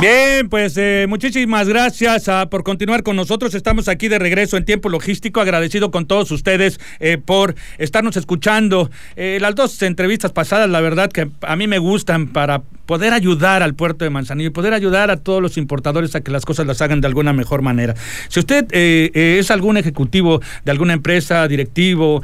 Bien, 0.00 0.48
pues 0.48 0.78
eh, 0.78 1.04
muchísimas 1.10 1.68
gracias 1.68 2.26
ah, 2.30 2.48
por 2.48 2.64
continuar 2.64 3.02
con 3.02 3.16
nosotros. 3.16 3.54
Estamos 3.54 3.86
aquí 3.86 4.08
de 4.08 4.18
regreso 4.18 4.56
en 4.56 4.64
tiempo 4.64 4.88
logístico. 4.88 5.42
Agradecido 5.42 5.90
con 5.90 6.06
todos 6.06 6.30
ustedes 6.30 6.80
eh, 7.00 7.18
por 7.18 7.54
estarnos 7.76 8.16
escuchando. 8.16 8.90
Eh, 9.16 9.36
las 9.42 9.54
dos 9.54 9.82
entrevistas 9.82 10.32
pasadas, 10.32 10.70
la 10.70 10.80
verdad 10.80 11.10
que 11.10 11.28
a 11.42 11.54
mí 11.54 11.66
me 11.66 11.78
gustan 11.78 12.28
para 12.28 12.62
poder 12.90 13.12
ayudar 13.12 13.62
al 13.62 13.76
puerto 13.76 14.04
de 14.04 14.10
Manzanillo 14.10 14.48
y 14.48 14.52
poder 14.52 14.74
ayudar 14.74 15.12
a 15.12 15.16
todos 15.16 15.40
los 15.40 15.56
importadores 15.56 16.16
a 16.16 16.22
que 16.22 16.32
las 16.32 16.44
cosas 16.44 16.66
las 16.66 16.82
hagan 16.82 17.00
de 17.00 17.06
alguna 17.06 17.32
mejor 17.32 17.62
manera. 17.62 17.94
Si 18.26 18.40
usted 18.40 18.66
es 18.72 19.48
algún 19.52 19.76
ejecutivo 19.76 20.40
de 20.64 20.72
alguna 20.72 20.94
empresa, 20.94 21.46
directivo, 21.46 22.20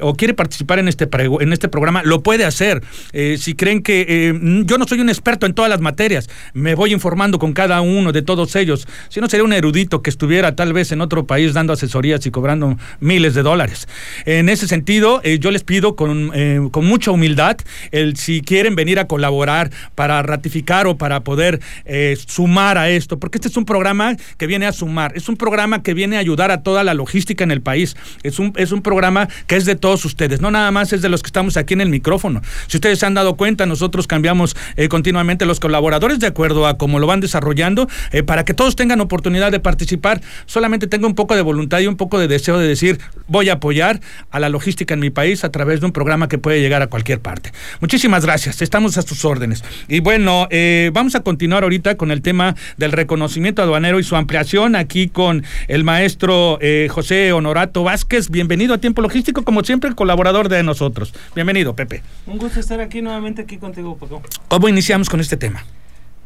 o 0.00 0.14
quiere 0.16 0.34
participar 0.34 0.80
en 0.80 0.88
este, 0.88 1.08
en 1.40 1.52
este 1.52 1.68
programa, 1.68 2.02
lo 2.02 2.20
puede 2.24 2.44
hacer. 2.44 2.82
si 3.12 3.54
creen 3.54 3.80
que 3.80 4.36
yo 4.66 4.76
no 4.76 4.88
soy 4.88 4.98
un 4.98 5.08
experto 5.08 5.46
en 5.46 5.54
todas 5.54 5.70
las 5.70 5.80
materias, 5.80 6.28
me 6.52 6.74
voy 6.74 6.92
informando 6.92 7.38
con 7.38 7.52
cada 7.52 7.80
uno 7.80 8.10
de 8.10 8.22
todos 8.22 8.56
ellos. 8.56 8.88
Si 9.08 9.20
no, 9.20 9.28
sería 9.28 9.44
un 9.44 9.52
erudito 9.52 10.02
que 10.02 10.10
estuviera 10.10 10.56
tal 10.56 10.72
vez 10.72 10.90
en 10.90 11.00
otro 11.00 11.28
país 11.28 11.54
dando 11.54 11.72
asesorías 11.72 12.26
y 12.26 12.32
cobrando 12.32 12.76
miles 12.98 13.34
de 13.34 13.44
dólares. 13.44 13.86
En 14.26 14.48
ese 14.48 14.66
sentido, 14.66 15.20
eh, 15.22 15.38
yo 15.38 15.52
les 15.52 15.62
pido 15.62 15.94
con, 15.94 16.32
eh, 16.34 16.60
con, 16.72 16.86
mucha 16.86 17.12
humildad 17.12 17.56
el 17.92 18.16
si 18.16 18.40
quieren 18.40 18.74
venir 18.74 18.98
a 18.98 19.06
colaborar 19.06 19.70
para 19.94 20.22
ratificar 20.22 20.86
o 20.86 20.96
para 20.96 21.20
poder 21.20 21.60
eh, 21.84 22.16
sumar 22.26 22.78
a 22.78 22.90
esto, 22.90 23.18
porque 23.18 23.38
este 23.38 23.48
es 23.48 23.56
un 23.56 23.64
programa 23.64 24.16
que 24.36 24.46
viene 24.46 24.66
a 24.66 24.72
sumar, 24.72 25.12
es 25.16 25.28
un 25.28 25.36
programa 25.36 25.82
que 25.82 25.94
viene 25.94 26.16
a 26.16 26.20
ayudar 26.20 26.50
a 26.50 26.62
toda 26.62 26.84
la 26.84 26.94
logística 26.94 27.44
en 27.44 27.50
el 27.50 27.60
país, 27.60 27.96
es 28.22 28.38
un, 28.38 28.52
es 28.56 28.72
un 28.72 28.82
programa 28.82 29.28
que 29.46 29.56
es 29.56 29.64
de 29.64 29.76
todos 29.76 30.04
ustedes, 30.04 30.40
no 30.40 30.50
nada 30.50 30.70
más 30.70 30.92
es 30.92 31.02
de 31.02 31.08
los 31.08 31.22
que 31.22 31.28
estamos 31.28 31.56
aquí 31.56 31.74
en 31.74 31.80
el 31.80 31.88
micrófono. 31.88 32.42
Si 32.66 32.76
ustedes 32.76 32.98
se 32.98 33.06
han 33.06 33.14
dado 33.14 33.36
cuenta, 33.36 33.66
nosotros 33.66 34.06
cambiamos 34.06 34.56
continuamente 34.88 35.46
los 35.46 35.60
colaboradores 35.60 36.18
de 36.20 36.26
acuerdo 36.26 36.66
a 36.66 36.78
cómo 36.78 36.98
lo 36.98 37.06
van 37.06 37.20
desarrollando, 37.20 37.88
eh, 38.10 38.22
para 38.22 38.44
que 38.44 38.54
todos 38.54 38.76
tengan 38.76 39.00
oportunidad 39.00 39.52
de 39.52 39.60
participar. 39.60 40.20
Solamente 40.46 40.86
tengo 40.86 41.06
un 41.06 41.14
poco 41.14 41.36
de 41.36 41.42
voluntad 41.42 41.80
y 41.80 41.86
un 41.86 41.96
poco 41.96 42.18
de 42.18 42.28
deseo 42.28 42.58
de 42.58 42.66
decir, 42.66 42.98
voy 43.28 43.48
a 43.48 43.54
apoyar 43.54 44.00
a 44.30 44.40
la 44.40 44.48
logística 44.48 44.94
en 44.94 45.00
mi 45.00 45.10
país 45.10 45.44
a 45.44 45.50
través 45.50 45.80
de 45.80 45.86
un 45.86 45.92
programa 45.92 46.28
que 46.28 46.38
puede 46.38 46.60
llegar 46.60 46.82
a 46.82 46.88
cualquier 46.88 47.20
parte. 47.20 47.52
Muchísimas 47.80 48.24
gracias, 48.24 48.62
estamos 48.62 48.98
a 48.98 49.02
sus 49.02 49.24
órdenes. 49.24 49.62
Y 49.88 50.00
bueno, 50.00 50.46
eh, 50.50 50.90
vamos 50.92 51.14
a 51.14 51.20
continuar 51.20 51.62
ahorita 51.62 51.96
con 51.96 52.10
el 52.10 52.22
tema 52.22 52.54
del 52.76 52.92
reconocimiento 52.92 53.62
aduanero 53.62 53.98
y 53.98 54.02
su 54.04 54.16
ampliación 54.16 54.76
aquí 54.76 55.08
con 55.08 55.44
el 55.68 55.84
maestro 55.84 56.58
eh, 56.60 56.88
José 56.90 57.32
Honorato 57.32 57.84
Vázquez. 57.84 58.30
Bienvenido 58.30 58.74
a 58.74 58.78
Tiempo 58.78 59.02
Logístico, 59.02 59.42
como 59.42 59.64
siempre, 59.64 59.92
colaborador 59.94 60.48
de 60.48 60.62
nosotros. 60.62 61.12
Bienvenido, 61.34 61.74
Pepe. 61.74 62.02
Un 62.26 62.38
gusto 62.38 62.60
estar 62.60 62.80
aquí 62.80 63.02
nuevamente 63.02 63.42
aquí 63.42 63.58
contigo, 63.58 63.96
Paco. 63.96 64.22
¿Cómo 64.48 64.68
iniciamos 64.68 65.08
con 65.08 65.20
este 65.20 65.36
tema? 65.36 65.64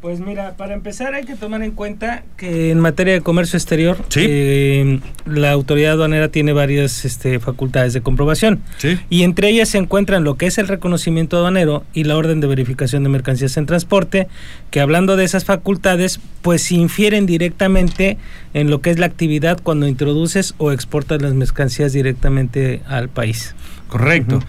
Pues 0.01 0.19
mira, 0.19 0.53
para 0.55 0.75
empezar 0.75 1.15
hay 1.15 1.25
que 1.25 1.33
tomar 1.35 1.63
en 1.63 1.71
cuenta 1.71 2.23
que 2.37 2.69
en 2.69 2.79
materia 2.79 3.13
de 3.13 3.21
comercio 3.21 3.57
exterior 3.57 3.97
eh, 4.15 4.99
la 5.25 5.51
autoridad 5.51 5.93
aduanera 5.93 6.27
tiene 6.27 6.53
varias 6.53 7.03
este, 7.03 7.39
facultades 7.39 7.93
de 7.93 8.01
comprobación 8.01 8.61
y 9.09 9.23
entre 9.23 9.49
ellas 9.49 9.69
se 9.69 9.79
encuentran 9.79 10.23
lo 10.23 10.35
que 10.35 10.45
es 10.45 10.59
el 10.59 10.67
reconocimiento 10.67 11.37
aduanero 11.37 11.83
y 11.93 12.03
la 12.03 12.15
orden 12.15 12.41
de 12.41 12.47
verificación 12.47 13.01
de 13.01 13.09
mercancías 13.09 13.57
en 13.57 13.65
transporte, 13.65 14.27
que 14.69 14.81
hablando 14.81 15.17
de 15.17 15.23
esas 15.23 15.45
facultades 15.45 16.19
pues 16.43 16.71
infieren 16.71 17.25
directamente 17.25 18.19
en 18.53 18.69
lo 18.69 18.81
que 18.81 18.91
es 18.91 18.99
la 18.99 19.07
actividad 19.07 19.59
cuando 19.63 19.87
introduces 19.87 20.53
o 20.59 20.71
exportas 20.71 21.23
las 21.23 21.33
mercancías 21.33 21.91
directamente 21.91 22.81
al 22.87 23.09
país. 23.09 23.55
Correcto. 23.87 24.41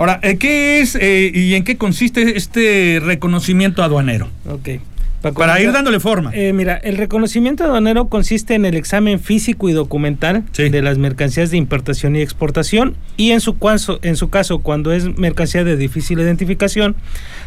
Ahora, 0.00 0.18
eh, 0.22 0.38
¿qué 0.38 0.80
es 0.80 0.94
eh, 0.94 1.30
y 1.34 1.52
en 1.52 1.62
qué 1.62 1.76
consiste 1.76 2.38
este 2.38 3.02
reconocimiento 3.04 3.82
aduanero? 3.82 4.28
Ok. 4.48 4.80
Para, 5.20 5.60
ir 5.60 5.72
dándole 5.72 6.00
forma. 6.00 6.30
Eh, 6.32 6.54
mira, 6.54 6.78
el 6.78 6.96
reconocimiento 6.96 7.64
aduanero 7.64 8.08
consiste 8.08 8.54
en 8.54 8.64
el 8.64 8.78
examen 8.78 9.20
físico 9.20 9.68
y 9.68 9.74
documental 9.74 10.44
de 10.56 10.80
las 10.80 10.96
mercancías 10.96 11.50
de 11.50 11.58
importación 11.58 12.16
y 12.16 12.22
exportación 12.22 12.96
y 13.18 13.32
en 13.32 13.42
su, 13.42 13.58
caso, 13.58 13.98
en 14.00 14.16
su 14.16 14.30
caso, 14.30 14.60
cuando 14.60 14.92
es 14.92 15.18
mercancía 15.18 15.62
de 15.62 15.76
difícil 15.76 16.18
identificación, 16.20 16.96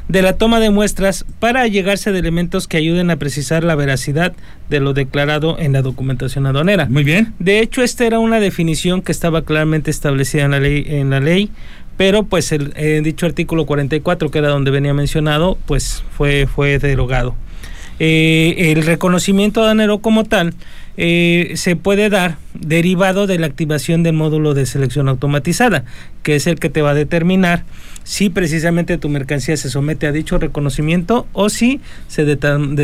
de 0.08 0.22
la 0.22 0.34
toma 0.34 0.59
de 0.59 0.69
muestras 0.69 1.25
para 1.40 1.66
llegarse 1.66 2.12
de 2.12 2.19
elementos 2.19 2.68
que 2.68 2.78
ayuden 2.78 3.09
a 3.09 3.16
precisar 3.16 3.63
la 3.63 3.74
veracidad 3.74 4.34
de 4.69 4.80
lo 4.80 4.94
declarado 4.94 5.58
en 5.58 5.74
la 5.74 5.81
documentación 5.81 6.46
aduanera. 6.46 6.86
Muy 6.86 7.03
bien. 7.03 7.34
De 7.40 7.59
hecho, 7.62 7.81
esta 7.81 8.06
era 8.06 8.19
una 8.19 8.40
definición 8.40 9.02
que 9.02 9.12
estaba 9.12 9.44
claramente 9.44 9.90
establecida 9.90 10.44
en 10.44 10.52
la 10.52 10.59
ley, 10.59 10.86
en 10.88 11.09
la 11.09 11.19
ley 11.19 11.50
pero 11.98 12.24
pues 12.24 12.52
el 12.52 12.74
eh, 12.76 13.02
dicho 13.04 13.26
artículo 13.26 13.66
44 13.66 14.31
que 14.31 14.40
era 14.40 14.50
donde 14.50 14.72
venía 14.72 14.94
mencionado 14.94 15.58
pues 15.66 16.04
fue 16.16 16.48
fue 16.48 16.80
derogado. 16.80 17.36
Eh, 18.00 18.72
el 18.72 18.84
reconocimiento 18.84 19.62
aduanero 19.62 20.00
como 20.00 20.24
tal 20.24 20.56
eh, 20.98 21.54
se 21.56 21.76
puede 21.76 22.09
dar 22.09 22.38
derivado 22.54 23.28
de 23.28 23.38
la 23.40 23.48
activación 23.48 24.04
del 24.04 24.14
módulo 24.14 24.54
de 24.54 24.66
selección 24.66 25.08
automatizada, 25.09 25.86
que 26.24 26.36
es 26.36 26.48
el 26.48 26.59
que 26.59 26.70
te 26.70 26.81
va 26.81 26.92
a 26.92 26.96
determinar 26.96 27.64
si 28.04 28.30
precisamente 28.30 28.98
tu 28.98 29.10
mercancía 29.10 29.56
se 29.58 29.70
somete 29.70 30.08
a 30.08 30.12
dicho 30.12 30.38
reconocimiento 30.38 31.28
o 31.34 31.50
si 31.50 31.81
se, 32.08 32.25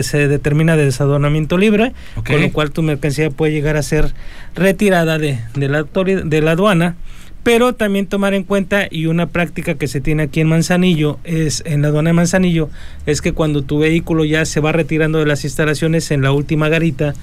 se 0.03 0.27
determina 0.27 0.77
de 0.77 0.85
desadonamiento 0.85 1.57
libre, 1.57 1.93
con 2.25 2.41
lo 2.41 2.51
cual 2.51 2.71
tu 2.71 2.81
mercancía 2.83 3.29
puede 3.29 3.51
llegar 3.51 3.77
a 3.77 3.83
ser 3.83 4.13
retirada 4.55 5.17
de, 5.17 5.39
de, 5.55 5.69
la, 5.69 5.83
de 5.83 6.41
la 6.41 6.51
aduana 6.51 6.95
pero 7.43 7.73
también 7.73 8.07
tomar 8.07 8.33
en 8.33 8.43
cuenta 8.43 8.87
y 8.89 9.05
una 9.05 9.27
práctica 9.27 9.75
que 9.75 9.87
se 9.87 10.01
tiene 10.01 10.23
aquí 10.23 10.41
en 10.41 10.47
Manzanillo 10.47 11.19
es 11.23 11.63
en 11.65 11.81
la 11.81 11.89
aduana 11.89 12.09
de 12.09 12.13
Manzanillo 12.13 12.69
es 13.05 13.21
que 13.21 13.33
cuando 13.33 13.61
tu 13.61 13.79
vehículo 13.79 14.25
ya 14.25 14.45
se 14.45 14.59
va 14.59 14.71
retirando 14.71 15.19
de 15.19 15.25
las 15.25 15.43
instalaciones 15.43 16.11
en 16.11 16.21
la 16.21 16.31
última 16.31 16.69
garita 16.69 17.13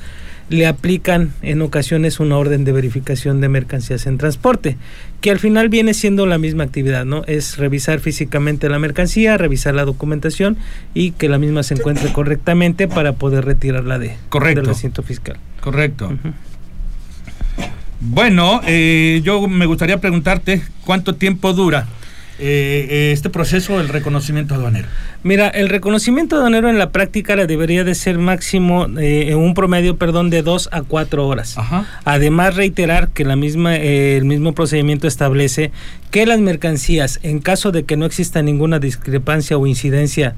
le 0.48 0.66
aplican 0.66 1.32
en 1.42 1.60
ocasiones 1.62 2.20
una 2.20 2.38
orden 2.38 2.64
de 2.64 2.72
verificación 2.72 3.40
de 3.40 3.48
mercancías 3.48 4.06
en 4.06 4.16
transporte, 4.16 4.76
que 5.20 5.30
al 5.30 5.38
final 5.38 5.68
viene 5.68 5.92
siendo 5.92 6.24
la 6.26 6.38
misma 6.38 6.64
actividad, 6.64 7.04
¿no? 7.04 7.24
Es 7.26 7.56
revisar 7.56 7.98
físicamente 7.98 8.68
la 8.68 8.78
mercancía, 8.78 9.36
revisar 9.38 9.74
la 9.74 9.84
documentación 9.84 10.56
y 10.94 11.12
que 11.12 11.28
la 11.28 11.38
misma 11.38 11.62
se 11.62 11.74
encuentre 11.74 12.12
correctamente 12.12 12.86
para 12.86 13.14
poder 13.14 13.44
retirarla 13.44 13.98
de, 13.98 14.16
Correcto. 14.28 14.60
del 14.60 14.68
recinto 14.68 15.02
fiscal. 15.02 15.36
Correcto. 15.60 16.16
Bueno, 18.00 18.60
eh, 18.66 19.20
yo 19.24 19.46
me 19.48 19.66
gustaría 19.66 19.98
preguntarte 19.98 20.62
cuánto 20.84 21.14
tiempo 21.14 21.54
dura 21.54 21.86
eh, 22.38 22.86
eh, 22.90 23.10
este 23.12 23.30
proceso 23.30 23.78
del 23.78 23.88
reconocimiento 23.88 24.54
aduanero. 24.54 24.86
Mira, 25.22 25.48
el 25.48 25.70
reconocimiento 25.70 26.36
aduanero 26.36 26.68
en 26.68 26.78
la 26.78 26.90
práctica 26.90 27.34
debería 27.34 27.84
de 27.84 27.94
ser 27.94 28.18
máximo 28.18 28.86
en 28.98 29.36
un 29.38 29.54
promedio, 29.54 29.96
perdón, 29.96 30.28
de 30.28 30.42
dos 30.42 30.68
a 30.72 30.82
cuatro 30.82 31.26
horas. 31.26 31.56
Además, 32.04 32.54
reiterar 32.54 33.08
que 33.08 33.24
la 33.24 33.34
misma, 33.34 33.76
el 33.76 34.26
mismo 34.26 34.52
procedimiento 34.52 35.08
establece 35.08 35.72
que 36.10 36.26
las 36.26 36.38
mercancías, 36.38 37.18
en 37.22 37.40
caso 37.40 37.72
de 37.72 37.84
que 37.84 37.96
no 37.96 38.04
exista 38.04 38.42
ninguna 38.42 38.78
discrepancia 38.78 39.56
o 39.56 39.66
incidencia 39.66 40.36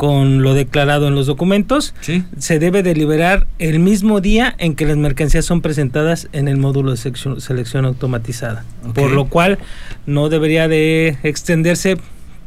con 0.00 0.42
lo 0.42 0.54
declarado 0.54 1.08
en 1.08 1.14
los 1.14 1.26
documentos, 1.26 1.94
se 2.38 2.58
debe 2.58 2.82
deliberar 2.82 3.46
el 3.58 3.80
mismo 3.80 4.22
día 4.22 4.54
en 4.56 4.74
que 4.74 4.86
las 4.86 4.96
mercancías 4.96 5.44
son 5.44 5.60
presentadas 5.60 6.26
en 6.32 6.48
el 6.48 6.56
módulo 6.56 6.92
de 6.92 6.96
selección, 6.96 7.84
automatizada. 7.84 8.64
Por 8.94 9.10
lo 9.10 9.26
cual 9.26 9.58
no 10.06 10.30
debería 10.30 10.68
de 10.68 11.18
extenderse, 11.22 11.98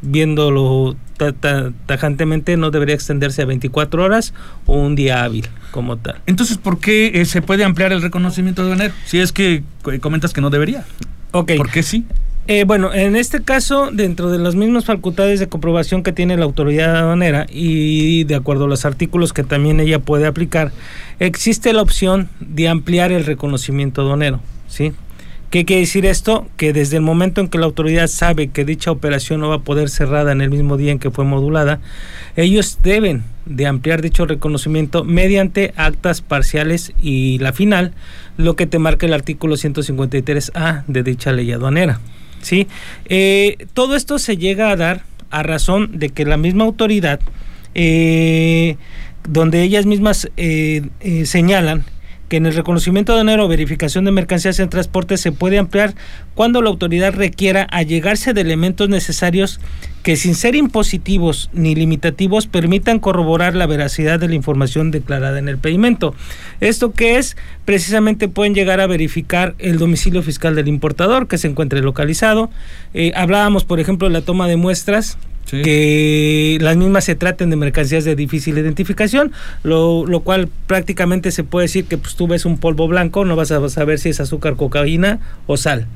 viéndolo 0.02 0.96
tajantemente, 1.86 2.56
no 2.56 2.72
debería 2.72 2.96
extenderse 2.96 3.42
a 3.42 3.44
24 3.44 4.02
horas 4.02 4.34
o 4.66 4.76
un 4.76 4.96
día 4.96 5.22
hábil 5.22 5.46
como 5.70 5.96
tal. 5.96 6.22
Entonces, 6.26 6.58
¿por 6.58 6.80
qué 6.80 7.20
eh, 7.20 7.24
se 7.24 7.40
puede 7.40 7.62
ampliar 7.62 7.92
el 7.92 8.02
reconocimiento 8.02 8.66
de 8.66 8.72
enero? 8.72 8.94
Si 9.04 9.20
es 9.20 9.30
que 9.30 9.62
comentas 10.00 10.32
que 10.32 10.40
no 10.40 10.50
debería. 10.50 10.84
Ok. 11.30 11.52
¿Por 11.56 11.70
qué 11.70 11.84
sí? 11.84 12.04
Eh, 12.46 12.64
bueno, 12.64 12.92
en 12.92 13.16
este 13.16 13.42
caso, 13.42 13.88
dentro 13.90 14.30
de 14.30 14.38
las 14.38 14.54
mismas 14.54 14.84
facultades 14.84 15.40
de 15.40 15.48
comprobación 15.48 16.02
que 16.02 16.12
tiene 16.12 16.36
la 16.36 16.44
autoridad 16.44 16.94
aduanera 16.94 17.46
y 17.48 18.24
de 18.24 18.34
acuerdo 18.34 18.66
a 18.66 18.68
los 18.68 18.84
artículos 18.84 19.32
que 19.32 19.44
también 19.44 19.80
ella 19.80 19.98
puede 19.98 20.26
aplicar, 20.26 20.70
existe 21.20 21.72
la 21.72 21.80
opción 21.80 22.28
de 22.40 22.68
ampliar 22.68 23.12
el 23.12 23.24
reconocimiento 23.24 24.02
aduanero, 24.02 24.40
¿sí? 24.68 24.92
¿Qué 25.48 25.64
quiere 25.64 25.80
decir 25.80 26.04
esto? 26.04 26.46
Que 26.58 26.74
desde 26.74 26.96
el 26.96 27.02
momento 27.02 27.40
en 27.40 27.48
que 27.48 27.56
la 27.56 27.64
autoridad 27.64 28.08
sabe 28.08 28.48
que 28.48 28.66
dicha 28.66 28.90
operación 28.90 29.40
no 29.40 29.48
va 29.48 29.54
a 29.54 29.60
poder 29.60 29.88
cerrada 29.88 30.32
en 30.32 30.42
el 30.42 30.50
mismo 30.50 30.76
día 30.76 30.92
en 30.92 30.98
que 30.98 31.10
fue 31.10 31.24
modulada, 31.24 31.80
ellos 32.36 32.80
deben 32.82 33.22
de 33.46 33.66
ampliar 33.66 34.02
dicho 34.02 34.26
reconocimiento 34.26 35.02
mediante 35.02 35.72
actas 35.76 36.20
parciales 36.20 36.92
y 37.00 37.38
la 37.38 37.54
final, 37.54 37.94
lo 38.36 38.54
que 38.54 38.66
te 38.66 38.78
marca 38.78 39.06
el 39.06 39.14
artículo 39.14 39.54
153A 39.54 40.84
de 40.88 41.02
dicha 41.02 41.32
ley 41.32 41.50
aduanera. 41.50 42.00
¿Sí? 42.44 42.66
Eh, 43.06 43.66
todo 43.72 43.96
esto 43.96 44.18
se 44.18 44.36
llega 44.36 44.70
a 44.70 44.76
dar 44.76 45.02
a 45.30 45.42
razón 45.42 45.98
de 45.98 46.10
que 46.10 46.24
la 46.24 46.36
misma 46.36 46.64
autoridad, 46.64 47.20
eh, 47.74 48.76
donde 49.28 49.62
ellas 49.62 49.86
mismas 49.86 50.30
eh, 50.36 50.82
señalan 51.24 51.84
que 52.34 52.38
en 52.38 52.46
el 52.46 52.54
reconocimiento 52.54 53.12
aduanero 53.12 53.44
o 53.44 53.48
verificación 53.48 54.04
de 54.04 54.10
mercancías 54.10 54.58
en 54.58 54.68
transporte 54.68 55.18
se 55.18 55.30
puede 55.30 55.56
ampliar 55.56 55.94
cuando 56.34 56.62
la 56.62 56.70
autoridad 56.70 57.14
requiera 57.14 57.62
allegarse 57.70 58.34
de 58.34 58.40
elementos 58.40 58.88
necesarios 58.88 59.60
que 60.02 60.16
sin 60.16 60.34
ser 60.34 60.56
impositivos 60.56 61.48
ni 61.52 61.76
limitativos 61.76 62.48
permitan 62.48 62.98
corroborar 62.98 63.54
la 63.54 63.68
veracidad 63.68 64.18
de 64.18 64.26
la 64.26 64.34
información 64.34 64.90
declarada 64.90 65.38
en 65.38 65.48
el 65.48 65.58
pedimento. 65.58 66.16
Esto 66.60 66.90
que 66.90 67.18
es, 67.18 67.36
precisamente 67.64 68.26
pueden 68.26 68.52
llegar 68.52 68.80
a 68.80 68.88
verificar 68.88 69.54
el 69.60 69.78
domicilio 69.78 70.20
fiscal 70.20 70.56
del 70.56 70.66
importador 70.66 71.28
que 71.28 71.38
se 71.38 71.46
encuentre 71.46 71.82
localizado. 71.82 72.50
Eh, 72.94 73.12
hablábamos, 73.14 73.62
por 73.62 73.78
ejemplo, 73.78 74.08
de 74.08 74.12
la 74.12 74.22
toma 74.22 74.48
de 74.48 74.56
muestras 74.56 75.18
que 75.50 76.58
las 76.60 76.76
mismas 76.76 77.04
se 77.04 77.14
traten 77.14 77.50
de 77.50 77.56
mercancías 77.56 78.04
de 78.04 78.16
difícil 78.16 78.58
identificación, 78.58 79.32
lo, 79.62 80.06
lo, 80.06 80.20
cual 80.20 80.48
prácticamente 80.66 81.30
se 81.30 81.44
puede 81.44 81.64
decir 81.64 81.84
que 81.84 81.98
pues, 81.98 82.14
tú 82.16 82.26
ves 82.26 82.44
un 82.44 82.58
polvo 82.58 82.88
blanco, 82.88 83.24
no 83.24 83.36
vas 83.36 83.50
a 83.50 83.68
saber 83.68 83.98
si 83.98 84.08
es 84.08 84.20
azúcar, 84.20 84.56
cocaína 84.56 85.20
o 85.46 85.56
sal, 85.56 85.86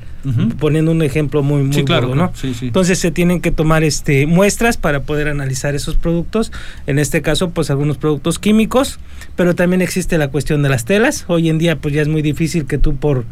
poniendo 0.59 0.91
un 0.91 1.01
ejemplo 1.01 1.43
muy, 1.43 1.63
muy 1.63 1.83
claro, 1.83 2.15
¿no? 2.15 2.31
Entonces 2.61 2.99
se 2.99 3.11
tienen 3.11 3.41
que 3.41 3.51
tomar 3.51 3.83
este 3.83 4.27
muestras 4.27 4.77
para 4.77 5.01
poder 5.01 5.27
analizar 5.27 5.75
esos 5.75 5.95
productos, 5.95 6.51
en 6.87 6.99
este 6.99 7.21
caso 7.21 7.49
pues 7.49 7.69
algunos 7.69 7.97
productos 7.97 8.39
químicos, 8.39 8.99
pero 9.35 9.55
también 9.55 9.81
existe 9.81 10.17
la 10.17 10.29
cuestión 10.29 10.61
de 10.61 10.69
las 10.69 10.85
telas, 10.85 11.25
hoy 11.27 11.49
en 11.49 11.57
día 11.57 11.75
pues 11.77 11.93
ya 11.93 12.01
es 12.01 12.07
muy 12.07 12.21
difícil 12.21 12.65
que 12.65 12.77
tú 12.77 12.95
por 12.95 13.25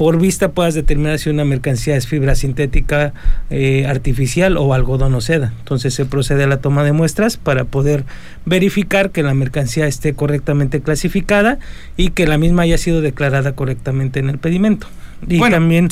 por 0.00 0.18
vista 0.18 0.52
puedas 0.52 0.72
determinar 0.72 1.18
si 1.18 1.28
una 1.28 1.44
mercancía 1.44 1.94
es 1.94 2.06
fibra 2.06 2.34
sintética 2.34 3.12
eh, 3.50 3.84
artificial 3.86 4.56
o 4.56 4.72
algodón 4.72 5.14
o 5.14 5.20
seda. 5.20 5.52
Entonces 5.58 5.92
se 5.92 6.06
procede 6.06 6.44
a 6.44 6.46
la 6.46 6.56
toma 6.56 6.84
de 6.84 6.92
muestras 6.92 7.36
para 7.36 7.66
poder 7.66 8.06
verificar 8.46 9.10
que 9.10 9.22
la 9.22 9.34
mercancía 9.34 9.86
esté 9.86 10.14
correctamente 10.14 10.80
clasificada 10.80 11.58
y 11.98 12.12
que 12.12 12.26
la 12.26 12.38
misma 12.38 12.62
haya 12.62 12.78
sido 12.78 13.02
declarada 13.02 13.52
correctamente 13.52 14.20
en 14.20 14.30
el 14.30 14.38
pedimento 14.38 14.86
y 15.28 15.38
también 15.38 15.88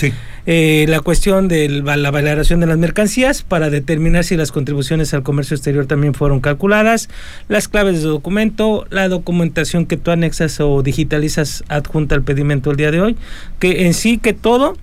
eh, 0.46 0.86
la 0.88 1.00
cuestión 1.00 1.48
de 1.48 1.68
la 1.68 2.10
valoración 2.10 2.60
de 2.60 2.66
las 2.66 2.78
mercancías 2.78 3.42
para 3.42 3.70
determinar 3.70 4.24
si 4.24 4.36
las 4.36 4.52
contribuciones 4.52 5.12
al 5.12 5.22
comercio 5.22 5.54
exterior 5.54 5.86
también 5.86 6.14
fueron 6.14 6.40
calculadas, 6.40 7.08
las 7.48 7.68
claves 7.68 8.02
de 8.02 8.08
documento, 8.08 8.86
la 8.90 9.08
documentación 9.08 9.86
que 9.86 9.96
tú 9.96 10.10
anexas 10.10 10.60
o 10.60 10.82
digitalizas 10.82 11.64
adjunta 11.68 12.14
al 12.14 12.22
pedimento 12.22 12.70
el 12.70 12.76
día 12.76 12.90
de 12.90 13.00
hoy, 13.00 13.16
que 13.58 13.86
en 13.86 13.94
sí 13.94 14.18
que 14.18 14.32
todo 14.32 14.76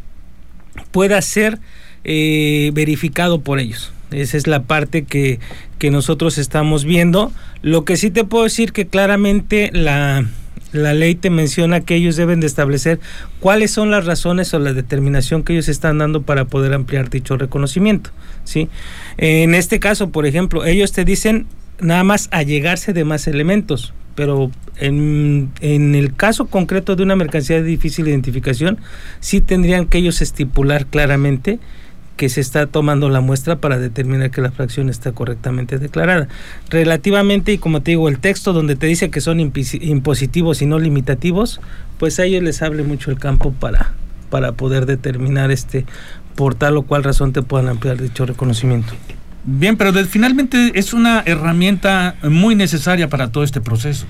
pueda 0.91 1.21
ser 1.21 1.59
eh, 2.03 2.71
verificado 2.73 3.41
por 3.41 3.59
ellos. 3.59 3.91
Esa 4.11 4.37
es 4.37 4.45
la 4.47 4.63
parte 4.63 5.03
que, 5.03 5.39
que 5.79 5.89
nosotros 5.89 6.37
estamos 6.37 6.85
viendo. 6.85 7.31
Lo 7.63 7.83
que 7.83 7.97
sí 7.97 8.11
te 8.11 8.23
puedo 8.23 8.43
decir 8.43 8.71
que 8.71 8.85
claramente 8.85 9.71
la 9.73 10.25
la 10.75 10.93
ley 10.93 11.15
te 11.15 11.29
menciona 11.29 11.81
que 11.81 11.95
ellos 11.95 12.15
deben 12.15 12.39
de 12.39 12.47
establecer 12.47 12.99
cuáles 13.39 13.71
son 13.71 13.91
las 13.91 14.05
razones 14.05 14.53
o 14.53 14.59
la 14.59 14.73
determinación 14.73 15.43
que 15.43 15.53
ellos 15.53 15.69
están 15.69 15.97
dando 15.97 16.21
para 16.21 16.45
poder 16.45 16.73
ampliar 16.73 17.09
dicho 17.09 17.37
reconocimiento, 17.37 18.11
¿sí? 18.43 18.69
En 19.17 19.55
este 19.55 19.79
caso, 19.79 20.09
por 20.09 20.25
ejemplo, 20.25 20.65
ellos 20.65 20.91
te 20.91 21.05
dicen 21.05 21.47
nada 21.79 22.03
más 22.03 22.29
allegarse 22.31 22.93
de 22.93 23.05
más 23.05 23.27
elementos, 23.27 23.93
pero 24.15 24.51
en, 24.77 25.51
en, 25.61 25.95
el 25.95 26.15
caso 26.15 26.47
concreto 26.47 26.95
de 26.95 27.03
una 27.03 27.15
mercancía 27.15 27.57
de 27.57 27.63
difícil 27.63 28.07
identificación, 28.07 28.77
sí 29.19 29.41
tendrían 29.41 29.85
que 29.85 29.97
ellos 29.97 30.21
estipular 30.21 30.85
claramente 30.85 31.59
que 32.15 32.29
se 32.29 32.41
está 32.41 32.67
tomando 32.67 33.09
la 33.09 33.21
muestra 33.21 33.57
para 33.57 33.77
determinar 33.77 34.31
que 34.31 34.41
la 34.41 34.51
fracción 34.51 34.89
está 34.89 35.11
correctamente 35.11 35.77
declarada. 35.77 36.27
Relativamente, 36.69 37.53
y 37.53 37.57
como 37.57 37.81
te 37.81 37.91
digo, 37.91 38.07
el 38.09 38.19
texto 38.19 38.53
donde 38.53 38.75
te 38.75 38.87
dice 38.87 39.09
que 39.09 39.21
son 39.21 39.39
impositivos 39.39 40.61
y 40.61 40.65
no 40.65 40.79
limitativos, 40.79 41.59
pues 41.97 42.19
a 42.19 42.25
ellos 42.25 42.43
les 42.43 42.61
hable 42.61 42.83
mucho 42.83 43.11
el 43.11 43.19
campo 43.19 43.51
para, 43.51 43.93
para 44.29 44.53
poder 44.53 44.85
determinar 44.85 45.51
este 45.51 45.85
por 46.35 46.55
tal 46.55 46.77
o 46.77 46.83
cual 46.83 47.03
razón 47.03 47.31
te 47.31 47.41
puedan 47.41 47.69
ampliar 47.69 48.01
dicho 48.01 48.25
reconocimiento. 48.25 48.93
Bien, 49.45 49.77
pero 49.77 49.93
finalmente 50.05 50.71
es 50.75 50.93
una 50.93 51.23
herramienta 51.25 52.15
muy 52.23 52.55
necesaria 52.55 53.09
para 53.09 53.31
todo 53.31 53.43
este 53.43 53.61
proceso. 53.61 54.05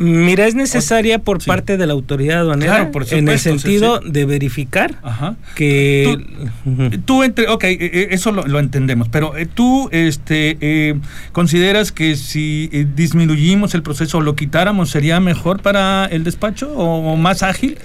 Mira, 0.00 0.46
es 0.46 0.54
necesaria 0.54 1.18
por 1.18 1.44
parte 1.44 1.76
de 1.76 1.86
la 1.86 1.92
autoridad 1.92 2.40
aduanera 2.40 2.90
en 3.10 3.28
el 3.28 3.38
sentido 3.38 4.00
de 4.00 4.24
verificar 4.24 4.94
que 5.54 6.18
tú, 7.04 7.22
entre, 7.22 7.48
ok, 7.48 7.64
e, 7.64 7.68
e, 7.70 8.08
eso 8.12 8.32
lo, 8.32 8.58
entendemos, 8.58 9.10
pero 9.10 9.36
eh, 9.36 9.44
tú 9.44 9.90
este 9.92 10.56
eh, 10.62 10.98
consideras 11.32 11.92
que 11.92 12.16
si 12.16 12.70
eh, 12.72 12.86
disminuyimos 12.96 13.74
el 13.74 13.82
proceso 13.82 14.18
o 14.18 14.20
lo 14.22 14.34
quitáramos 14.36 14.88
sería 14.88 15.20
mejor 15.20 15.60
para 15.60 16.06
el 16.06 16.24
despacho 16.24 16.72
o 16.72 17.16
más 17.16 17.42
ágil. 17.42 17.76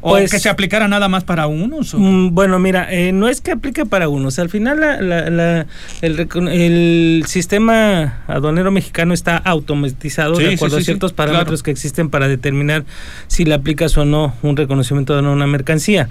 ¿O 0.00 0.10
pues, 0.10 0.30
que 0.30 0.38
se 0.38 0.48
aplicara 0.48 0.88
nada 0.88 1.08
más 1.08 1.24
para 1.24 1.46
unos? 1.46 1.94
Mm, 1.94 2.34
bueno, 2.34 2.58
mira, 2.58 2.92
eh, 2.92 3.12
no 3.12 3.28
es 3.28 3.40
que 3.40 3.52
aplique 3.52 3.86
para 3.86 4.08
unos. 4.08 4.38
Al 4.38 4.48
final 4.48 4.80
la, 4.80 5.66
el, 6.02 7.24
sistema 7.26 8.22
aduanero 8.26 8.70
mexicano 8.70 9.14
está 9.14 9.36
automatizado 9.36 10.36
de 10.36 10.54
acuerdo 10.54 10.78
a 10.78 10.80
ciertos 10.82 11.12
parámetros 11.12 11.62
que 11.62 11.70
existen 11.70 12.10
para 12.10 12.28
determinar 12.28 12.84
si 13.26 13.44
le 13.44 13.54
aplicas 13.54 13.96
o 13.98 14.04
no 14.04 14.34
un 14.42 14.56
reconocimiento 14.56 15.14
de 15.14 15.22
una 15.22 15.46
mercancía. 15.46 16.08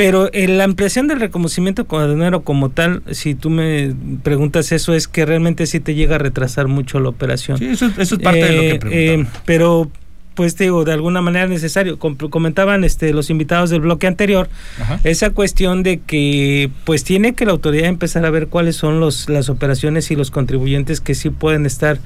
Pero 0.00 0.30
la 0.32 0.64
ampliación 0.64 1.08
del 1.08 1.20
reconocimiento 1.20 1.86
aduanero 1.90 2.40
como 2.42 2.70
tal, 2.70 3.02
si 3.10 3.34
tú 3.34 3.50
me 3.50 3.94
preguntas 4.22 4.72
eso, 4.72 4.94
es 4.94 5.06
que 5.08 5.26
realmente 5.26 5.66
sí 5.66 5.78
te 5.78 5.94
llega 5.94 6.14
a 6.14 6.18
retrasar 6.18 6.68
mucho 6.68 7.00
la 7.00 7.10
operación. 7.10 7.58
Sí, 7.58 7.66
eso, 7.66 7.90
es 7.98 8.08
parte 8.16 8.44
de 8.44 8.52
lo 8.52 8.60
que 8.60 8.70
eh, 8.70 8.78
preguntaba. 8.78 8.94
Eh, 8.94 9.26
pero 9.44 9.90
pues 10.34 10.56
digo, 10.56 10.84
de 10.84 10.92
alguna 10.92 11.20
manera 11.20 11.46
necesario. 11.46 11.98
comentaban 11.98 12.84
este 12.84 13.12
los 13.12 13.30
invitados 13.30 13.70
del 13.70 13.80
bloque 13.80 14.06
anterior 14.06 14.48
esa 15.04 15.30
cuestión 15.30 15.82
de 15.82 16.00
que 16.00 16.70
pues 16.84 17.04
tiene 17.04 17.34
que 17.34 17.44
la 17.44 17.52
autoridad 17.52 17.88
empezar 17.88 18.24
a 18.24 18.30
ver 18.30 18.48
cuáles 18.48 18.76
son 18.76 19.00
los 19.00 19.28
las 19.28 19.48
operaciones 19.48 20.10
y 20.10 20.16
los 20.16 20.30
contribuyentes 20.30 21.00
que 21.00 21.14
sí 21.14 21.30
pueden 21.30 21.66
estar 21.66 21.98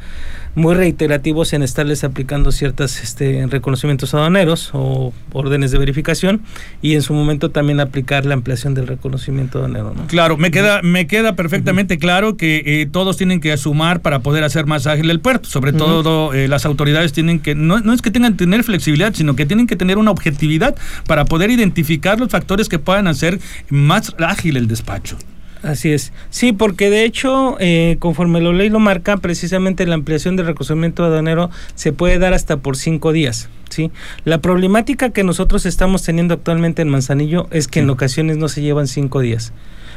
muy 0.54 0.74
reiterativos 0.74 1.52
en 1.52 1.62
estarles 1.62 2.04
aplicando 2.04 2.52
ciertas 2.52 3.02
este, 3.02 3.46
reconocimientos 3.46 4.14
aduaneros 4.14 4.70
o 4.72 5.12
órdenes 5.32 5.70
de 5.70 5.78
verificación 5.78 6.42
y 6.82 6.94
en 6.94 7.02
su 7.02 7.12
momento 7.12 7.50
también 7.50 7.80
aplicar 7.80 8.24
la 8.24 8.34
ampliación 8.34 8.74
del 8.74 8.86
reconocimiento 8.86 9.58
aduanero. 9.58 9.94
Claro, 10.06 10.36
me 10.36 10.50
queda, 10.50 10.82
me 10.82 11.06
queda 11.06 11.34
perfectamente 11.36 11.98
claro 11.98 12.36
que 12.36 12.62
eh, 12.64 12.86
todos 12.90 13.16
tienen 13.16 13.40
que 13.40 13.52
asumar 13.52 14.00
para 14.00 14.20
poder 14.20 14.44
hacer 14.44 14.66
más 14.66 14.86
ágil 14.86 15.10
el 15.10 15.20
puerto. 15.20 15.48
Sobre 15.48 15.72
todo 15.72 16.32
eh, 16.32 16.48
las 16.48 16.66
autoridades 16.66 17.12
tienen 17.12 17.40
que, 17.40 17.54
no, 17.54 17.80
no 17.80 17.92
es 17.92 18.02
que 18.02 18.10
tengan 18.10 18.32
que 18.32 18.38
tener 18.38 18.64
flexibilidad, 18.64 19.14
sino 19.14 19.36
que 19.36 19.46
tienen 19.46 19.66
que 19.66 19.76
tener 19.76 19.98
una 19.98 20.10
objetividad 20.10 20.76
para 21.06 21.24
poder 21.24 21.50
identificar 21.50 22.18
los 22.20 22.28
factores 22.28 22.68
que 22.68 22.78
puedan 22.78 23.08
hacer 23.08 23.40
más 23.68 24.14
ágil 24.18 24.56
el 24.56 24.68
despacho. 24.68 25.16
Así 25.64 25.92
es. 25.92 26.12
Sí, 26.28 26.52
porque 26.52 26.90
de 26.90 27.04
hecho, 27.04 27.56
eh, 27.58 27.96
conforme 27.98 28.42
la 28.42 28.52
ley 28.52 28.68
lo 28.68 28.80
marca, 28.80 29.16
precisamente 29.16 29.86
la 29.86 29.94
ampliación 29.94 30.36
del 30.36 30.46
reconocimiento 30.46 31.04
aduanero 31.04 31.50
se 31.74 31.92
puede 31.92 32.18
dar 32.18 32.34
hasta 32.34 32.58
por 32.58 32.76
cinco 32.76 33.12
días. 33.12 33.48
¿sí? 33.70 33.90
La 34.24 34.42
problemática 34.42 35.08
que 35.08 35.24
nosotros 35.24 35.64
estamos 35.64 36.02
teniendo 36.02 36.34
actualmente 36.34 36.82
en 36.82 36.90
Manzanillo 36.90 37.48
es 37.50 37.66
que 37.66 37.80
en 37.80 37.88
ocasiones 37.88 38.36
no 38.36 38.48
se 38.48 38.60
llevan 38.60 38.86
cinco 38.88 39.20
días. 39.20 39.54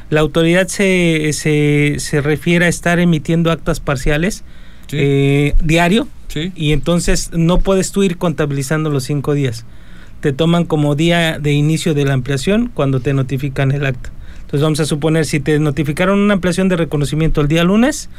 La 0.10 0.22
autoridad 0.22 0.68
se, 0.68 1.34
se, 1.34 1.96
se 1.98 2.22
refiere 2.22 2.66
a 2.66 2.70
estar 2.70 3.00
emitiendo 3.00 3.52
actas 3.52 3.82
parciales 3.82 4.46
eh, 4.94 5.54
diario 5.62 6.08
y 6.56 6.72
entonces 6.72 7.32
no 7.34 7.60
puedes 7.60 7.92
tú 7.92 8.04
ir 8.04 8.18
contabilizando 8.18 8.90
los 8.90 9.04
cinco 9.04 9.34
días. 9.34 9.66
Te 10.22 10.32
toman 10.32 10.66
como 10.66 10.96
día 10.96 11.40
de 11.40 11.52
inicio 11.52 11.94
de 11.94 12.06
la 12.06 12.14
ampliación 12.14 12.72
cuando 12.74 13.02
te 13.02 13.14
notifican 13.14 13.72
el 13.72 13.86
acta. 13.86 14.12
Entonces 14.48 14.64
vamos 14.64 14.80
a 14.80 14.86
suponer, 14.86 15.26
si 15.26 15.42
te 15.42 15.60
notificaron 15.60 16.20
una 16.20 16.36
ampliación 16.36 16.70
de 16.70 16.78
reconocimiento 16.78 17.42
el 17.42 17.50
día 17.50 17.66
lunes, 17.66 18.10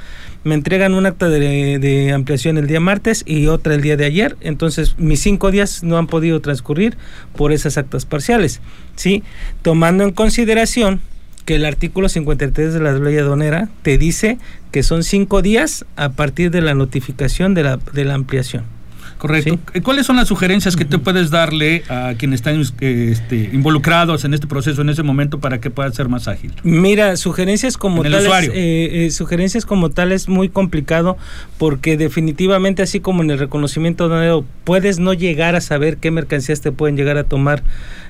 me 0.44 0.54
entregan 0.54 0.92
un 0.92 1.06
acta 1.06 1.30
de, 1.30 2.12
ampliación 2.14 2.58
el 2.58 2.66
día 2.66 2.80
martes 2.80 3.22
y 3.24 3.46
otra 3.46 3.74
el 3.74 3.80
día 3.80 3.96
de 3.96 4.04
ayer, 4.04 4.36
entonces 4.42 4.98
mis 4.98 5.20
cinco 5.20 5.50
días 5.50 5.82
no 5.82 5.96
han 5.96 6.06
podido 6.06 6.38
transcurrir 6.42 6.98
por 7.34 7.50
esas 7.50 7.78
actas 7.78 8.04
parciales, 8.04 8.60
¿sí? 8.94 9.22
Tomando 9.62 10.04
en 10.04 10.10
consideración 10.10 11.00
que 11.46 11.54
el 11.54 11.64
artículo 11.64 12.10
53 12.10 12.74
de 12.74 12.80
la 12.80 12.92
ley 12.92 13.16
aduanera 13.16 13.70
te 13.80 13.96
dice 13.96 14.36
que 14.70 14.82
son 14.82 15.04
cinco 15.04 15.40
días 15.40 15.86
a 15.96 16.10
partir 16.10 16.50
de 16.50 16.60
la 16.60 16.74
notificación 16.74 17.54
de 17.54 17.62
la, 17.62 17.78
de 17.78 18.04
la 18.04 18.12
ampliación. 18.12 18.77
Correcto. 19.18 19.58
¿Cuáles 19.82 20.06
son 20.06 20.16
las 20.16 20.28
sugerencias 20.28 20.76
que 20.76 20.84
tú 20.84 21.02
puedes 21.02 21.30
darle 21.30 21.82
a 21.88 22.14
quienes 22.16 22.40
están 22.40 22.60
este, 22.60 23.50
involucrados 23.52 24.24
en 24.24 24.32
este 24.32 24.46
proceso 24.46 24.80
en 24.82 24.90
ese 24.90 25.02
momento 25.02 25.40
para 25.40 25.60
que 25.60 25.70
pueda 25.70 25.90
ser 25.92 26.08
más 26.08 26.28
ágil? 26.28 26.52
Mira, 26.62 27.16
sugerencias 27.16 27.76
como 27.76 28.02
tales, 28.02 28.50
eh, 28.54 29.06
eh, 29.06 29.10
sugerencias 29.10 29.66
como 29.66 29.90
tal 29.90 30.12
es 30.12 30.28
muy 30.28 30.48
complicado 30.48 31.16
porque 31.58 31.96
definitivamente 31.96 32.82
así 32.82 33.00
como 33.00 33.22
en 33.22 33.30
el 33.30 33.38
reconocimiento 33.40 34.08
de 34.08 34.14
dinero 34.14 34.44
puedes 34.62 35.00
no 35.00 35.12
llegar 35.12 35.56
a 35.56 35.60
saber 35.60 35.96
qué 35.96 36.12
mercancías 36.12 36.60
te 36.60 36.70
pueden 36.70 36.96
llegar 36.96 37.18
a 37.18 37.24
tomar 37.24 37.64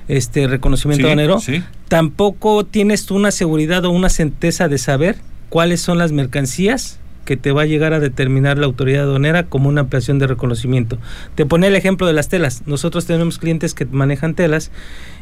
este 0.07 0.47
reconocimiento 0.47 1.07
de 1.07 1.11
dinero, 1.11 1.39
tampoco 1.87 2.65
tienes 2.65 3.05
tú 3.05 3.15
una 3.15 3.31
seguridad 3.31 3.83
o 3.85 3.89
una 3.89 4.09
certeza 4.09 4.67
de 4.67 4.77
saber 4.77 5.17
cuáles 5.49 5.81
son 5.81 5.97
las 5.97 6.11
mercancías 6.11 6.99
que 7.29 7.37
te 7.37 7.51
va 7.51 7.61
a 7.61 7.65
llegar 7.67 7.93
a 7.93 7.99
determinar 7.99 8.57
la 8.57 8.65
autoridad 8.65 9.03
aduanera 9.03 9.43
como 9.43 9.69
una 9.69 9.81
ampliación 9.81 10.17
de 10.17 10.25
reconocimiento. 10.25 10.97
Te 11.35 11.45
pone 11.45 11.67
el 11.67 11.75
ejemplo 11.75 12.07
de 12.07 12.13
las 12.13 12.27
telas. 12.27 12.63
Nosotros 12.65 13.05
tenemos 13.05 13.37
clientes 13.37 13.75
que 13.75 13.85
manejan 13.85 14.33
telas 14.33 14.71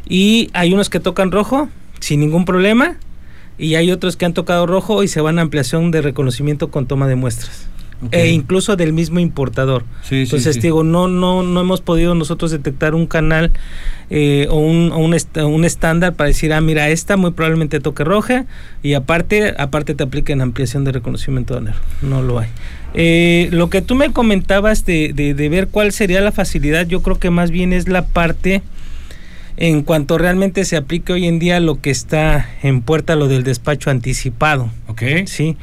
y 0.07 0.49
hay 0.53 0.73
unos 0.73 0.89
que 0.89 1.01
tocan 1.01 1.33
rojo 1.33 1.67
sin 1.99 2.21
ningún 2.21 2.45
problema 2.45 2.95
y 3.57 3.75
hay 3.75 3.91
otros 3.91 4.15
que 4.15 4.23
han 4.23 4.33
tocado 4.33 4.65
rojo 4.67 5.03
y 5.03 5.09
se 5.09 5.19
van 5.19 5.37
a 5.37 5.41
ampliación 5.41 5.91
de 5.91 6.01
reconocimiento 6.01 6.71
con 6.71 6.87
toma 6.87 7.09
de 7.09 7.17
muestras 7.17 7.67
e 8.11 8.27
incluso 8.27 8.75
del 8.75 8.93
mismo 8.93 9.19
importador. 9.19 9.83
Entonces 10.09 10.61
digo, 10.61 10.83
no, 10.83 11.07
no, 11.07 11.43
no 11.43 11.61
hemos 11.61 11.81
podido 11.81 12.15
nosotros 12.15 12.51
detectar 12.51 12.93
un 12.93 13.07
canal 13.07 13.51
eh, 14.09 14.47
o, 14.49 14.59
un, 14.59 14.91
un, 14.91 15.65
estándar 15.65 16.13
para 16.13 16.27
decir, 16.27 16.53
ah, 16.53 16.61
mira, 16.61 16.89
esta 16.89 17.17
muy 17.17 17.31
probablemente 17.31 17.79
toque 17.79 18.03
roja 18.03 18.45
y 18.83 18.93
aparte, 18.93 19.53
aparte 19.57 19.95
te 19.95 20.03
apliquen 20.03 20.41
ampliación 20.41 20.83
de 20.83 20.91
reconocimiento 20.91 21.55
de 21.55 21.59
honor. 21.59 21.75
No 22.01 22.21
lo 22.21 22.39
hay. 22.39 22.49
Eh, 22.93 23.49
lo 23.51 23.69
que 23.69 23.81
tú 23.81 23.95
me 23.95 24.11
comentabas 24.13 24.85
de, 24.85 25.11
de, 25.13 25.33
de 25.33 25.49
ver 25.49 25.67
cuál 25.67 25.91
sería 25.91 26.21
la 26.21 26.31
facilidad, 26.31 26.87
yo 26.87 27.01
creo 27.01 27.17
que 27.19 27.31
más 27.31 27.51
bien 27.51 27.73
es 27.73 27.87
la 27.87 28.05
parte 28.05 28.61
en 29.57 29.81
cuanto 29.81 30.19
realmente 30.19 30.63
se 30.65 30.77
aplique 30.77 31.13
hoy 31.13 31.25
en 31.25 31.39
día 31.39 31.59
lo 31.59 31.81
que 31.81 31.89
está 31.89 32.47
en 32.61 32.81
puerta, 32.81 33.15
lo 33.15 33.27
del 33.27 33.43
despacho 33.43 33.89
anticipado. 33.89 34.69
Ok. 34.87 35.01
Sí, 35.25 35.57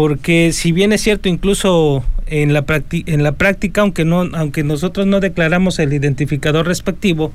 porque 0.00 0.54
si 0.54 0.72
bien 0.72 0.94
es 0.94 1.02
cierto 1.02 1.28
incluso 1.28 2.02
en 2.24 2.54
la, 2.54 2.64
en 2.90 3.22
la 3.22 3.32
práctica, 3.32 3.82
aunque, 3.82 4.06
no, 4.06 4.22
aunque 4.32 4.64
nosotros 4.64 5.06
no 5.06 5.20
declaramos 5.20 5.78
el 5.78 5.92
identificador 5.92 6.66
respectivo, 6.66 7.34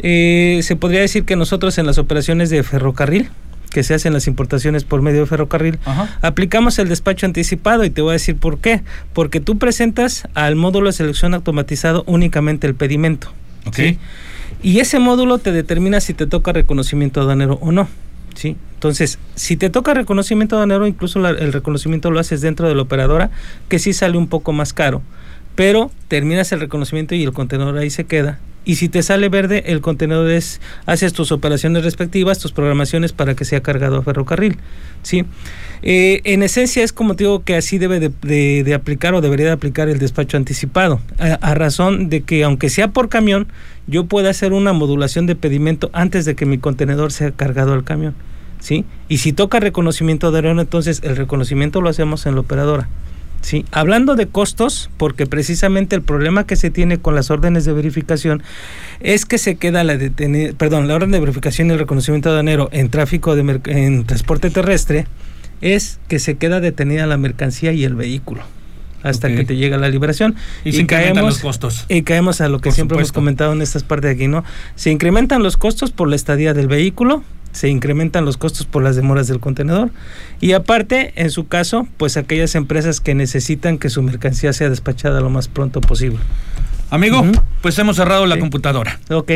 eh, 0.00 0.60
se 0.62 0.76
podría 0.76 1.00
decir 1.00 1.24
que 1.24 1.36
nosotros 1.36 1.78
en 1.78 1.86
las 1.86 1.96
operaciones 1.96 2.50
de 2.50 2.62
ferrocarril, 2.62 3.30
que 3.70 3.82
se 3.82 3.94
hacen 3.94 4.12
las 4.12 4.26
importaciones 4.26 4.84
por 4.84 5.00
medio 5.00 5.20
de 5.20 5.26
ferrocarril, 5.26 5.78
aplicamos 6.20 6.78
el 6.78 6.90
despacho 6.90 7.24
anticipado 7.24 7.82
y 7.82 7.88
te 7.88 8.02
voy 8.02 8.10
a 8.10 8.12
decir 8.12 8.36
por 8.36 8.58
qué. 8.58 8.82
Porque 9.14 9.40
tú 9.40 9.56
presentas 9.56 10.28
al 10.34 10.54
módulo 10.54 10.88
de 10.88 10.92
selección 10.92 11.32
automatizado 11.32 12.04
únicamente 12.06 12.66
el 12.66 12.74
pedimento. 12.74 13.32
Y 14.62 14.80
ese 14.80 14.98
módulo 14.98 15.38
te 15.38 15.50
determina 15.50 16.02
si 16.02 16.12
te 16.12 16.26
toca 16.26 16.52
reconocimiento 16.52 17.22
aduanero 17.22 17.54
o 17.62 17.72
no. 17.72 17.88
¿Sí? 18.36 18.56
Entonces, 18.74 19.18
si 19.34 19.56
te 19.56 19.70
toca 19.70 19.94
reconocimiento 19.94 20.56
aduanero, 20.56 20.86
incluso 20.86 21.26
el 21.26 21.52
reconocimiento 21.52 22.10
lo 22.10 22.20
haces 22.20 22.40
dentro 22.40 22.68
de 22.68 22.74
la 22.74 22.82
operadora, 22.82 23.30
que 23.68 23.78
sí 23.78 23.92
sale 23.92 24.16
un 24.16 24.28
poco 24.28 24.52
más 24.52 24.72
caro, 24.72 25.02
pero 25.54 25.90
terminas 26.08 26.52
el 26.52 26.60
reconocimiento 26.60 27.14
y 27.14 27.24
el 27.24 27.32
contenedor 27.32 27.76
ahí 27.78 27.90
se 27.90 28.04
queda. 28.04 28.38
Y 28.66 28.74
si 28.74 28.88
te 28.88 29.04
sale 29.04 29.28
verde, 29.28 29.62
el 29.68 29.80
contenedor 29.80 30.28
es, 30.28 30.60
haces 30.86 31.12
tus 31.12 31.30
operaciones 31.30 31.84
respectivas, 31.84 32.40
tus 32.40 32.50
programaciones 32.50 33.12
para 33.12 33.36
que 33.36 33.44
sea 33.44 33.60
cargado 33.60 33.96
a 33.96 34.02
ferrocarril, 34.02 34.58
¿sí? 35.04 35.24
Eh, 35.82 36.20
en 36.24 36.42
esencia 36.42 36.82
es 36.82 36.92
como 36.92 37.14
te 37.14 37.22
digo 37.22 37.44
que 37.44 37.54
así 37.54 37.78
debe 37.78 38.00
de, 38.00 38.74
aplicar 38.74 39.14
o 39.14 39.20
debería 39.20 39.46
de 39.46 39.52
aplicar 39.52 39.88
el 39.88 40.00
despacho 40.00 40.36
anticipado, 40.36 41.00
a, 41.18 41.54
razón 41.54 42.10
de 42.10 42.22
que 42.22 42.42
aunque 42.42 42.68
sea 42.68 42.88
por 42.88 43.08
camión, 43.08 43.46
yo 43.86 44.06
pueda 44.06 44.30
hacer 44.30 44.52
una 44.52 44.72
modulación 44.72 45.26
de 45.26 45.36
pedimento 45.36 45.88
antes 45.92 46.24
de 46.24 46.34
que 46.34 46.44
mi 46.44 46.58
contenedor 46.58 47.12
sea 47.12 47.30
cargado 47.30 47.72
al 47.72 47.84
camión. 47.84 48.16
¿sí? 48.58 48.84
Y 49.08 49.18
si 49.18 49.32
toca 49.32 49.60
reconocimiento 49.60 50.32
de 50.32 50.38
aerono, 50.38 50.62
entonces 50.62 51.02
el 51.04 51.14
reconocimiento 51.14 51.80
lo 51.80 51.88
hacemos 51.88 52.26
en 52.26 52.34
la 52.34 52.40
operadora. 52.40 52.88
¿Sí? 53.46 53.64
Hablando 53.70 54.16
de 54.16 54.26
costos, 54.26 54.90
porque 54.96 55.24
precisamente 55.26 55.94
el 55.94 56.02
problema 56.02 56.46
que 56.46 56.56
se 56.56 56.70
tiene 56.70 56.98
con 56.98 57.14
las 57.14 57.30
órdenes 57.30 57.64
de 57.64 57.72
verificación 57.72 58.42
es 58.98 59.24
que 59.24 59.38
se 59.38 59.54
queda 59.54 59.84
la 59.84 59.96
perdón, 60.58 60.88
la 60.88 60.96
orden 60.96 61.12
de 61.12 61.20
verificación 61.20 61.68
y 61.68 61.74
el 61.74 61.78
reconocimiento 61.78 62.28
de 62.28 62.32
aduanero 62.34 62.68
en 62.72 62.90
tráfico 62.90 63.36
de 63.36 63.60
en 63.66 64.04
transporte 64.04 64.50
terrestre 64.50 65.06
es 65.60 66.00
que 66.08 66.18
se 66.18 66.34
queda 66.34 66.58
detenida 66.58 67.06
la 67.06 67.18
mercancía 67.18 67.72
y 67.72 67.84
el 67.84 67.94
vehículo 67.94 68.42
hasta 69.04 69.28
que 69.28 69.44
te 69.44 69.54
llega 69.54 69.76
la 69.76 69.88
liberación. 69.88 70.34
Y, 70.64 70.72
se 70.72 70.82
incrementan 70.82 71.24
los 71.24 71.38
costos. 71.38 71.84
Y 71.88 72.02
caemos 72.02 72.40
a 72.40 72.48
lo 72.48 72.58
que 72.58 72.72
siempre 72.72 72.98
hemos 72.98 73.12
comentado 73.12 73.52
en 73.52 73.62
estas 73.62 73.84
partes 73.84 74.08
de 74.08 74.14
aquí, 74.16 74.26
¿no? 74.26 74.42
Se 74.74 74.90
incrementan 74.90 75.44
los 75.44 75.56
costos 75.56 75.92
por 75.92 76.08
la 76.08 76.16
estadía 76.16 76.52
del 76.54 76.66
vehículo, 76.66 77.22
se 77.56 77.68
incrementan 77.70 78.24
los 78.24 78.36
costos 78.36 78.66
por 78.66 78.82
las 78.82 78.96
demoras 78.96 79.28
del 79.28 79.40
contenedor 79.40 79.90
y 80.40 80.52
aparte, 80.52 81.12
en 81.16 81.30
su 81.30 81.48
caso, 81.48 81.88
pues 81.96 82.16
aquellas 82.16 82.54
empresas 82.54 83.00
que 83.00 83.14
necesitan 83.14 83.78
que 83.78 83.88
su 83.88 84.02
mercancía 84.02 84.52
sea 84.52 84.68
despachada 84.68 85.20
lo 85.20 85.30
más 85.30 85.48
pronto 85.48 85.80
posible. 85.80 86.18
Amigo, 86.90 87.24
pues 87.62 87.78
hemos 87.78 87.96
cerrado 87.96 88.26
la 88.26 88.38
computadora. 88.38 89.00
Ok. 89.10 89.32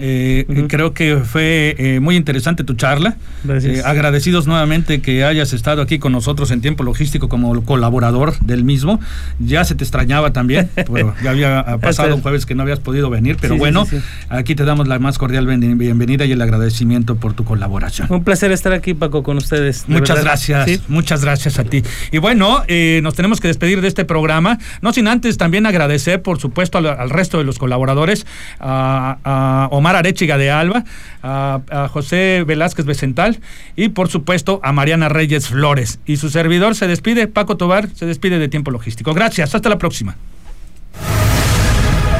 Eh, 0.00 0.66
Creo 0.68 0.92
que 0.92 1.18
fue 1.18 1.76
eh, 1.78 2.00
muy 2.00 2.16
interesante 2.16 2.64
tu 2.64 2.74
charla. 2.74 3.16
Eh, 3.48 3.82
agradecidos 3.84 4.46
nuevamente 4.46 5.00
que 5.00 5.24
hayas 5.24 5.52
estado 5.52 5.82
aquí 5.82 5.98
con 5.98 6.12
nosotros 6.12 6.50
en 6.50 6.60
tiempo 6.60 6.82
logístico 6.82 7.28
como 7.28 7.62
colaborador 7.64 8.38
del 8.40 8.64
mismo. 8.64 9.00
Ya 9.38 9.64
se 9.64 9.74
te 9.74 9.84
extrañaba 9.84 10.32
también, 10.32 10.70
pero 10.92 11.14
ya 11.22 11.30
había 11.30 11.78
pasado 11.78 12.14
un 12.14 12.22
jueves 12.22 12.46
que 12.46 12.54
no 12.54 12.62
habías 12.62 12.80
podido 12.80 13.10
venir, 13.10 13.36
pero 13.40 13.56
bueno, 13.56 13.86
aquí 14.28 14.54
te 14.54 14.64
damos 14.64 14.88
la 14.88 14.98
más 14.98 15.18
cordial 15.18 15.46
bienvenida 15.46 16.24
y 16.24 16.32
el 16.32 16.42
agradecimiento 16.42 17.16
por 17.16 17.34
tu 17.34 17.44
colaboración. 17.44 18.08
Un 18.10 18.24
placer 18.24 18.50
estar 18.52 18.72
aquí, 18.72 18.94
Paco, 18.94 19.22
con 19.22 19.36
ustedes. 19.36 19.84
Muchas 19.88 20.22
gracias, 20.22 20.80
muchas 20.88 21.22
gracias 21.22 21.58
a 21.58 21.64
ti. 21.64 21.82
Y 22.10 22.18
bueno, 22.18 22.62
eh, 22.68 23.00
nos 23.02 23.14
tenemos 23.14 23.40
que 23.40 23.48
despedir 23.48 23.80
de 23.80 23.88
este 23.88 24.04
programa, 24.04 24.58
no 24.80 24.92
sin 24.92 25.08
antes 25.08 25.36
también 25.36 25.66
agradecer, 25.66 26.22
por 26.22 26.40
supuesto, 26.40 26.78
al, 26.78 27.10
resto 27.10 27.38
de 27.38 27.44
los 27.44 27.58
colaboradores, 27.58 28.26
a, 28.58 29.18
a 29.24 29.68
Omar 29.70 29.83
Arechiga 29.90 30.38
de 30.38 30.50
Alba, 30.50 30.84
a, 31.22 31.88
José 31.92 32.44
Velázquez 32.46 32.86
Becental 32.86 33.40
y 33.76 33.90
por 33.90 34.08
supuesto 34.08 34.60
a 34.62 34.72
Mariana 34.72 35.08
Reyes 35.08 35.48
Flores. 35.48 35.98
Y 36.06 36.16
su 36.16 36.30
servidor 36.30 36.74
se 36.74 36.86
despide, 36.86 37.26
Paco 37.26 37.56
Tobar, 37.56 37.88
se 37.94 38.06
despide 38.06 38.38
de 38.38 38.48
Tiempo 38.48 38.70
Logístico. 38.70 39.14
Gracias, 39.14 39.54
hasta 39.54 39.68
la 39.68 39.78
próxima. 39.78 40.16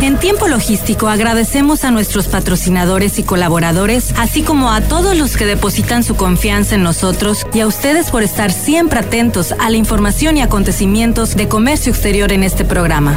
En 0.04 0.18
Tiempo 0.18 0.48
Logístico 0.48 1.08
agradecemos 1.08 1.82
a 1.84 1.90
nuestros 1.90 2.26
patrocinadores 2.28 3.18
y 3.18 3.22
colaboradores, 3.22 4.12
así 4.18 4.42
como 4.42 4.70
a 4.70 4.82
todos 4.82 5.16
los 5.16 5.36
que 5.36 5.46
depositan 5.46 6.04
su 6.04 6.14
confianza 6.14 6.74
en 6.74 6.82
nosotros 6.82 7.46
y 7.54 7.60
a 7.60 7.66
ustedes 7.66 8.10
por 8.10 8.22
estar 8.22 8.52
siempre 8.52 8.98
atentos 8.98 9.52
a 9.52 9.70
la 9.70 9.78
información 9.78 10.36
y 10.36 10.42
acontecimientos 10.42 11.36
de 11.36 11.48
comercio 11.48 11.90
exterior 11.90 12.32
en 12.32 12.42
este 12.42 12.66
programa. 12.66 13.16